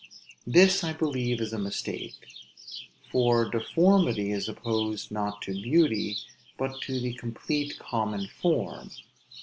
[0.47, 2.15] This I believe is a mistake.
[3.11, 6.17] For deformity is opposed not to beauty,
[6.57, 8.89] but to the complete common form.